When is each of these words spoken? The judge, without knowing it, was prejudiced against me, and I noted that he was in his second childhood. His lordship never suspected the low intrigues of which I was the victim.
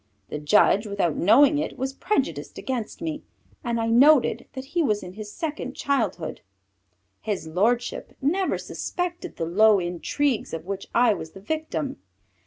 The 0.29 0.39
judge, 0.39 0.87
without 0.87 1.15
knowing 1.15 1.59
it, 1.59 1.77
was 1.77 1.93
prejudiced 1.93 2.57
against 2.57 3.03
me, 3.03 3.21
and 3.63 3.79
I 3.79 3.85
noted 3.89 4.47
that 4.53 4.65
he 4.73 4.81
was 4.81 5.03
in 5.03 5.13
his 5.13 5.31
second 5.31 5.75
childhood. 5.75 6.41
His 7.19 7.45
lordship 7.45 8.13
never 8.19 8.57
suspected 8.57 9.35
the 9.35 9.45
low 9.45 9.77
intrigues 9.77 10.55
of 10.55 10.65
which 10.65 10.87
I 10.95 11.13
was 11.13 11.33
the 11.33 11.39
victim. 11.39 11.97